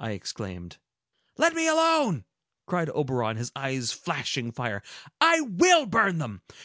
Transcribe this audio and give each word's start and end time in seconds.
I 0.00 0.10
exclaimed. 0.10 0.78
"Let 1.36 1.54
me 1.54 1.68
alone!" 1.68 2.24
cried 2.66 2.90
Oberon, 2.90 3.36
his 3.36 3.52
eyes 3.54 3.92
flashing 3.92 4.50
fire. 4.50 4.82
"I 5.20 5.42
will 5.42 5.86
burn 5.86 6.18
them! 6.18 6.42